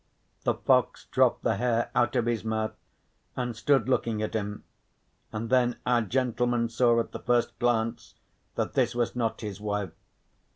[0.45, 2.71] The fox dropped the hare out of his mouth
[3.35, 4.63] and stood looking at him,
[5.31, 8.15] and then our gentleman saw at the first glance
[8.55, 9.91] that this was not his wife.